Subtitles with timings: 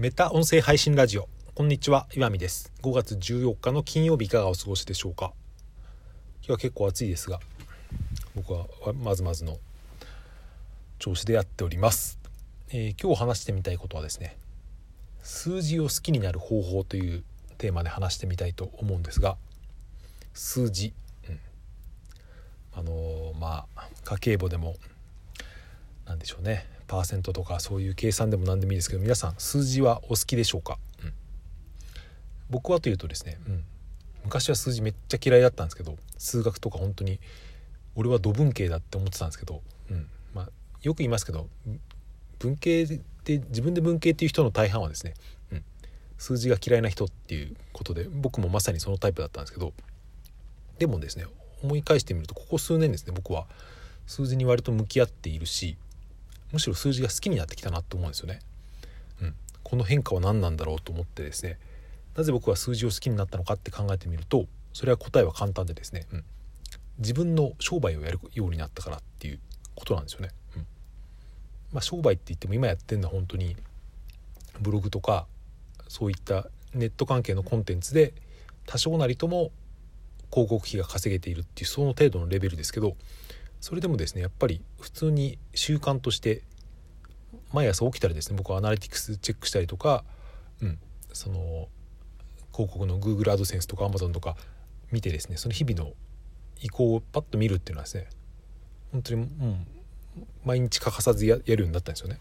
[0.00, 1.28] メタ音声配信ラジオ。
[1.54, 2.72] こんにちは岩見です。
[2.80, 5.34] 5月14日の金曜日いかがお過ごしでしょうか？
[6.38, 7.38] 今日は結構暑いですが
[8.34, 9.58] 僕はまずまずの
[10.98, 12.18] 調子でやっております、
[12.70, 14.38] えー、今日話してみたいことはですね
[15.22, 17.22] 数字を好きになる方法という
[17.58, 19.36] テーマで話してみたいと思うんですが
[20.32, 20.94] 数字、
[21.28, 21.40] うん、
[22.72, 24.76] あのー、まあ家計簿でも
[26.06, 26.79] 何でしょうね。
[26.90, 31.12] パーセントとかそういう計算でも何でもいいですけど皆さん数字はお好きでしょうか、うん、
[32.50, 33.64] 僕はというとですね、うん、
[34.24, 37.20] 昔は数字めっちゃ嫌いだったんですけど数学とか本当に
[37.94, 40.48] 俺は土文系だって思ってたんですけど、うんまあ、
[40.82, 41.46] よく言いますけど
[42.40, 45.14] 文系で自分で文系っていう人の大半はですね、
[45.52, 45.64] うん、
[46.18, 49.72] 数字が嫌いな人っていうことで僕もまさにそのタイプだったんですけど
[50.80, 51.26] でもですね
[51.62, 53.46] 思い返してみるとここ数年ですね僕は
[54.08, 55.76] 数字に割と向き合っているし
[56.52, 58.40] むしろ数字が好きになってきたなと思うんですよね。
[59.22, 61.58] うん、この変化は何なんだろうと思ってですね。
[62.16, 66.24] なぜ僕は数字を好きになったのかって考えてみるとそれは答えは簡単でですね、うん、
[66.98, 69.38] 自分の商売をやるようになったからっていう
[69.74, 70.30] ことなんですよね。
[70.56, 70.66] うん。
[71.72, 73.56] まあ、商売って言っても今やってるのは本当に
[74.60, 75.26] ブログとか
[75.88, 78.12] そういったネット関係のコンテンツで
[78.66, 79.50] 多少なりとも
[80.32, 82.96] 広告費が稼げているっていうその程度のレベルですけど
[83.60, 86.42] それでもですねやっぱり普通に習慣として
[87.52, 90.04] 毎朝起きたらですね僕はアナリティクスチェックしたりとか、
[90.62, 90.78] うん、
[91.12, 91.68] その
[92.52, 94.36] 広告の Google アドセンスとか Amazon とか
[94.90, 95.92] 見てですねその日々の
[96.62, 98.08] 移行をパッと見るっていうのはですね
[98.92, 99.66] 本当に、うん、
[100.44, 102.18] 毎日欠かさずやるようになったんですよね。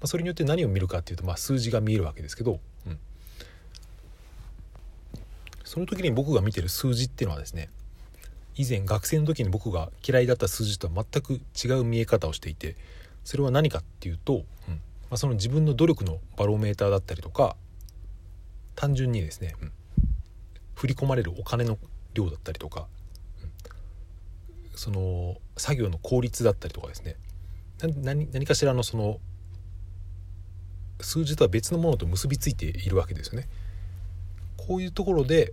[0.00, 2.98] まあ、それによって何を見るかっていうと、まあ、数字が見えるわけですけど、うん、
[5.64, 7.70] その時に僕が見てる数字っていうのはですね
[8.56, 12.76] 以前学生の時に僕が嫌いだった数字とは全く違う見え方をしていて
[13.24, 14.80] それは何かっていうと、うんま
[15.12, 17.56] あ、その自分の努力のバロメーターだったりとか
[18.74, 19.72] 単純にですね、うん、
[20.74, 21.78] 振り込まれるお金の
[22.14, 22.86] 量だったりとか、
[23.42, 23.50] うん、
[24.74, 27.16] その作業の効率だったりとかですね
[28.02, 29.18] 何何かしらのその
[31.00, 33.48] 数字とは別のものと結びついているわけですよね。
[34.56, 35.52] こういうところで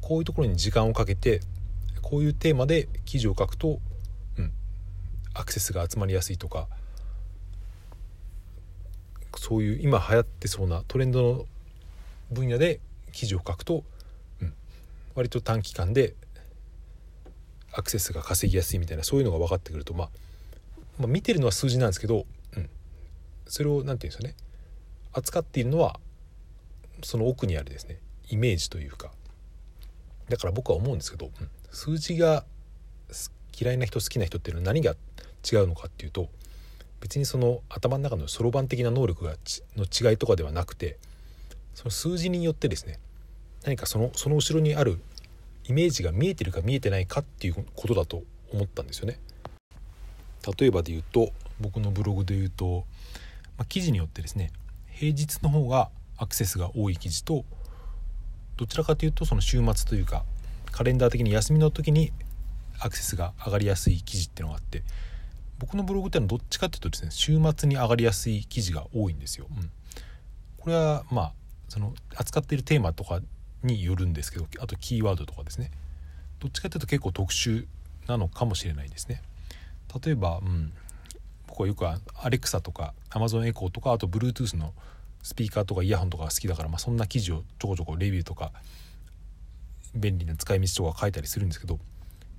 [0.00, 1.40] こういうところに時間をかけて
[2.00, 3.80] こういうテーマで記事を書くと、
[4.38, 4.52] うん、
[5.34, 6.68] アクセスが集まりやすいとか
[9.36, 11.44] そういう今流行ってそうなトレンドの
[12.30, 12.80] 分野で
[13.12, 13.84] 記事を書くと、
[14.42, 14.52] うん、
[15.14, 16.14] 割と短期間で
[17.72, 20.08] アクセスが稼ぎやすいみたいなそういうのが分かってくると、まあ、
[20.98, 22.68] まあ、見てるのは数字なんですけど、うん、
[23.46, 24.34] それを何て言うんですよね
[25.12, 25.98] 扱っているのは
[27.02, 29.12] その奥にあるですねイメージというか
[30.30, 31.30] だから僕は思うんですけど、
[31.70, 32.44] 数字が
[33.60, 34.94] 嫌いな人好きな人っていうのは何が
[35.50, 36.28] 違うのかっていうと
[37.00, 39.34] 別にその頭の中のそろばん的な能力が
[39.76, 40.98] の違いとかではなくて
[41.74, 42.98] その数字によってですね
[43.64, 44.98] 何かそのその後ろにある
[45.64, 49.18] イメージが見えてるか見えてないかっていうことだと思ったんですよね。
[50.58, 51.30] 例えばで言うと
[51.60, 52.84] 僕のブログで言うと、
[53.58, 54.52] まあ、記事によってですね
[54.88, 57.44] 平日の方がアクセスが多い記事と
[58.60, 60.22] どちらかというとその週末というか
[60.70, 62.12] カレンダー的に休みの時に
[62.78, 64.82] アクセスが上がりやすい記事っていうのがあって
[65.58, 69.46] 僕のブログっていうのはどっちかっていうとですね週末に上がりやすい記事が多いんですよ。
[69.50, 69.70] うん、
[70.58, 71.32] これはまあ
[71.70, 73.20] その扱っているテーマとか
[73.62, 75.70] によるんですけどあとキーワードとかですね
[76.38, 77.66] どっちかっていうと結構特殊
[78.08, 79.22] なのかもしれないですね。
[80.04, 80.74] 例えば、うん、
[81.46, 84.74] 僕はよくアレクサとか Amazon エコーとかあと Bluetooth の
[85.22, 88.52] スピーカーとかイヤホンとかが好きだから、まあ、そんな記事をちょこちょこレビューとか
[89.94, 91.82] 便利な使い道とか書いたりするんですけど、ま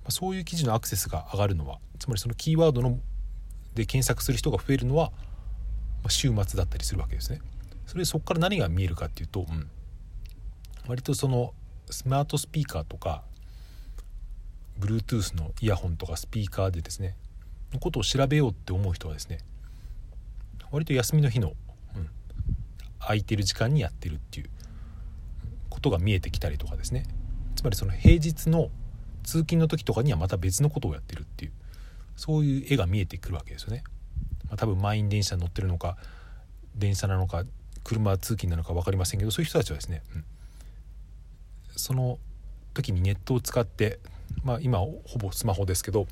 [0.05, 2.99] あ、そういう記事のアクセスが上がるのはつまりそのキーワードの
[3.75, 5.11] で検索する人が増えるのは、
[6.03, 7.39] まあ、週末だったりするわけですね。
[7.85, 9.69] それでそこから何が見えるかっていうと、うん、
[10.87, 11.53] 割とその
[11.89, 13.23] スマートスピーカーとか
[14.79, 17.15] Bluetooth のイヤホンとかスピーカーでですね
[17.73, 19.39] のことを調べようって思う人はですね
[20.71, 21.53] 割と休みの日の、
[23.01, 24.49] 空いてる時間にやってるっていう
[25.69, 27.03] ことが見えてきたりとかですね
[27.55, 28.69] つまりその平日の
[29.23, 31.51] 通勤の時とかにはまた別のことをやってるっていう
[32.15, 33.83] そういう絵が見えてくるわけですよね。
[34.47, 35.97] まあ、多分満員電車に乗ってるのか
[36.75, 37.45] 電車なのか
[37.83, 40.23] 車通勤なのか分かりませんけどそういう人たちはですね、うん、
[41.75, 42.19] その
[42.73, 43.99] 時にネットを使って、
[44.43, 46.07] まあ、今ほぼスマホですけど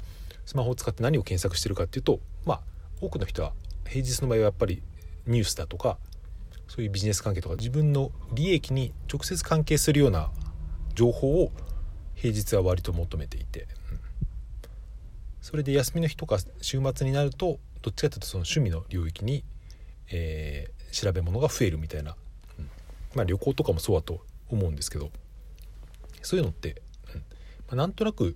[0.46, 2.62] スマホを使って何を検索してるかっていうとまあ
[3.02, 3.54] 多くの人は
[3.88, 4.82] 平日の場合はやっぱり
[5.28, 5.98] ニュースだとか
[6.70, 10.32] そういうビジネス関係とか自分の利益に直接関係するような
[10.96, 11.52] 情報を
[12.16, 14.00] 平日は割と求めていて、うん、
[15.42, 19.44] それで休みの日とか週末になるとどっちかというとその趣味の領域に、
[20.10, 22.16] えー、調べ物が増えるみたいな、
[22.58, 22.70] うん、
[23.14, 25.12] まあ旅行とかもそうだと思うんですけど。
[26.22, 26.82] そういうのって、
[27.14, 27.20] うん。
[27.20, 27.24] ま
[27.72, 28.36] あ、なんとなく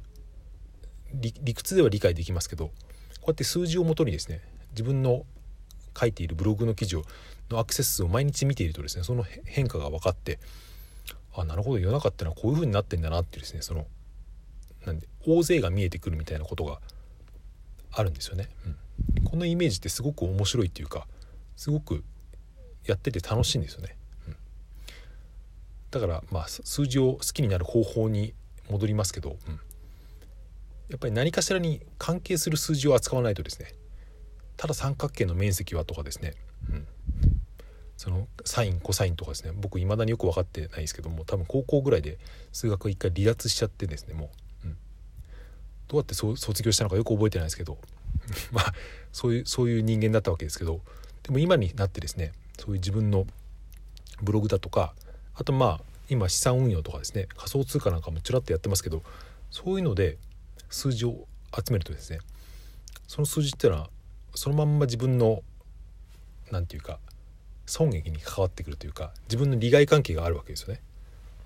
[1.13, 2.73] 理屈では理解できますけどこ
[3.27, 4.41] うやって数字をもとにですね
[4.71, 5.25] 自分の
[5.95, 7.03] 書いているブログの記事を
[7.53, 10.39] のアクセス数を毎日見ているとですねその変化が分かって
[11.35, 13.87] あなるほど世の中ってのはこういう風になってんだなっていうですねその
[14.85, 16.79] なんで大勢が見えてくるみたいなことが
[17.91, 18.49] あるんですよね、
[19.17, 21.07] うん、このイメージってすごく面白いっていうか
[21.55, 22.03] すごく
[22.85, 23.95] やってて楽しいんですよね、
[24.27, 24.35] うん、
[25.91, 28.33] だからまあ数字を好きになる方法に
[28.69, 29.59] 戻りますけど、うん、
[30.89, 33.73] やっぱり何かしらに関係する数字を扱わないとですね
[34.57, 36.33] ただ三角形の面積はとかですね、
[36.69, 36.87] うん、
[38.03, 39.53] そのサインコサインとかですね。
[39.55, 42.17] 僕いまだによく分かってないですけども多分高校ぐらいで
[42.51, 44.29] 数学を一回離脱しちゃってですねも
[44.65, 44.77] う、うん、
[45.87, 47.77] どうやって卒業したのかよく覚えてないですけど。
[48.51, 48.73] まあ
[49.13, 50.81] そういうそういう人間だったわけですけど。
[51.23, 53.25] でも今になってですねそういう自分の
[54.21, 54.93] ブログだとか
[55.35, 59.01] あとまあ今資産運用とかですね仮想通貨なんかもちらっとやってますけど
[59.49, 60.17] そういうので
[60.69, 62.19] 数字を集めるとですね
[63.07, 63.89] その数字っていうのは
[64.35, 65.41] そのまんま自分の
[66.51, 66.99] 何て言うか
[67.73, 70.79] 損益に関わってくるというか自分の利害関係があるわけですよね。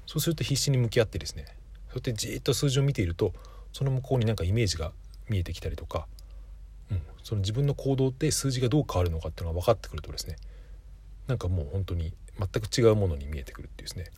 [0.06, 1.46] そうすると必死に向き合ってですね
[1.88, 3.32] そうやってじっと数字を見ていると
[3.72, 4.92] その向こうになんかイメージが
[5.30, 6.06] 見えてきたりとか、
[6.92, 10.36] うん、その自分の行動って数字がどう変わるのかっていうのが分かってくるとですね
[11.28, 14.12] なんかもう本当に全く違うものに見えてくるっていうですね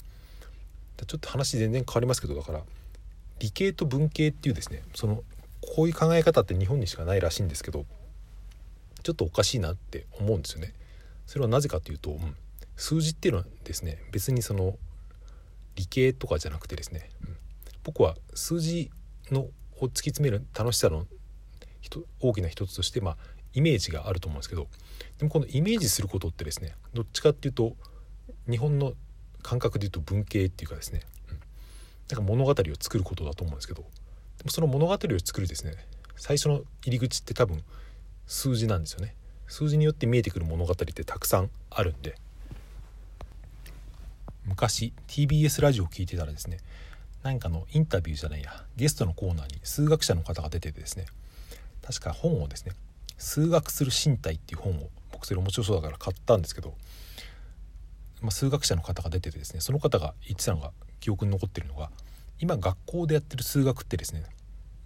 [1.06, 2.62] ちょっと話全然変わりますけどだから
[3.40, 5.24] 理系と文系っていうですねその
[5.76, 7.86] こういう考え方って日本にしかないらしいんですけど
[9.04, 10.74] ちょっとおかしいなって思うんですよね。
[11.30, 12.20] それはなぜかというと、
[12.76, 14.80] 数字っていうのはですね別にその
[15.76, 17.12] 理系とかじゃなくてですね、
[17.84, 18.90] 僕は数字
[19.30, 19.52] のを
[19.86, 21.06] 突き詰める楽しさの
[22.20, 23.18] 大きな一つとして、まあ、
[23.54, 24.66] イメージがあると思うんですけど
[25.20, 27.75] でもこのイメージすることってですねどっちかっていうと
[28.50, 28.94] 日本の
[29.44, 31.40] 感覚で言うと文系っていうかですね、うん、
[32.10, 35.74] なんか物語を作ることだと思うんですけどでもその物語を作るですね
[36.16, 37.64] 最初の入り口って多分
[38.25, 39.16] 数字なんですよね。
[39.50, 42.16] 数字によって見えてくる物語ってたくさんあるんで。
[44.46, 46.57] 昔 TBS ラジオを聞いてたらですね
[47.22, 51.06] 何かのインタビューじゃないやゲストのコーナーに数学者の方が出ててですね
[51.84, 52.74] 確か本をですね
[53.18, 56.75] 「数学する身体」っていう本を僕それ面白そうだから買ったんですけど、
[58.22, 61.92] まあ、数学者の方が出ててですねその方が言ってたのが記憶に残ってるのが
[62.40, 64.24] 今学校でやってる数学ってですね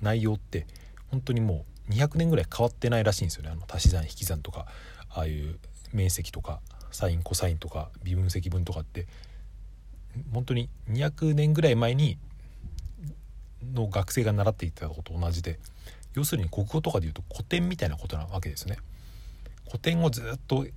[0.02, 0.68] 内容って
[1.10, 3.50] 本当にもう200年ぐらい変わってないらしいんですよね。
[3.50, 4.66] あの足し算引き算とか
[5.10, 5.60] ああいう
[5.92, 9.08] 面積とかサインコサインとか微分積分とかって。
[10.32, 12.18] 本当に200年ぐらい前に
[13.74, 15.60] の学生が習っていたことと同じで
[16.14, 18.78] 要するに国語とかでいうと古典みたいなことなわけですね。
[19.66, 20.68] 古典をずっと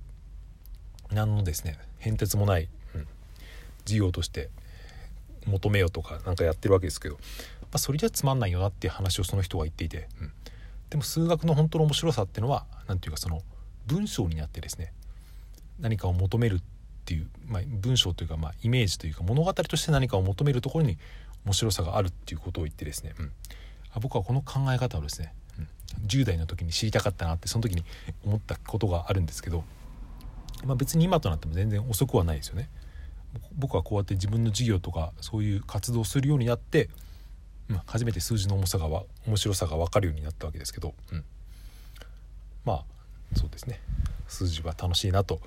[1.11, 3.07] 何のですね変哲もない、うん、
[3.85, 4.49] 授業として
[5.45, 7.21] 求めようとかなんかやってるわけですけど、ま
[7.73, 10.31] あ、それじゃつまんないよなっていう話をその人は言っていて、うん、
[10.89, 13.41] でも数学の本当の面白さっていうのは何て言うかその
[13.85, 14.93] 文章になってですね
[15.79, 16.59] 何かを求めるっ
[17.05, 20.97] ていう、まあ、文章というか、まあ、イメージというか物語として何かを求めるところに
[21.45, 23.31] 面白さがあるっていうことを言ってですね、うん、
[23.93, 27.83] あ僕はこの考え方をですね、うん、10代の時に知りたかったなってその時に
[28.25, 29.63] 思ったことがあるんですけど、
[30.65, 32.69] まあ、別に今となっても全然遅くはないですよね。
[33.55, 36.89] 僕はこうやって自分の授業とかそういう活動をするようになって
[37.69, 41.23] うん、初めて数字の重さが面白さが分かるようになったわけですけど、うん、
[42.65, 42.83] まあ
[43.35, 43.81] そうですね。
[44.27, 45.39] 数字は楽しいなと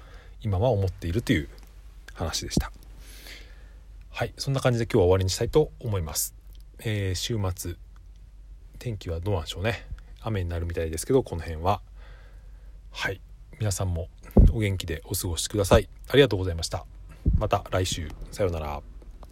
[0.42, 1.48] 今は思っているという
[2.14, 2.72] 話でした。
[4.10, 6.34] はいそんな感じで今日は終わりにしたいと思います、
[6.80, 7.76] えー、週末
[8.78, 9.86] 天気はどうなんでしょうね。
[10.22, 11.80] 雨になるみたいですけどこの辺は。
[12.90, 13.20] はい
[13.58, 14.08] 皆さんも
[14.52, 15.88] お元気でお過ごしください。
[16.08, 16.84] ありがとうございました。
[17.38, 18.08] また来週。
[18.32, 18.89] さようなら。